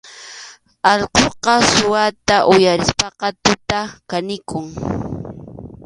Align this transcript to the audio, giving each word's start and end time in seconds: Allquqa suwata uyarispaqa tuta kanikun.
Allquqa 0.91 1.53
suwata 1.71 2.35
uyarispaqa 2.53 3.27
tuta 3.43 3.79
kanikun. 4.09 4.65